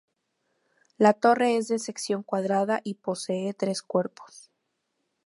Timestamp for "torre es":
1.13-1.67